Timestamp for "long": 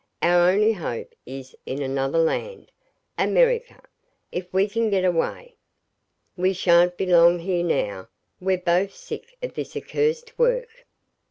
7.05-7.37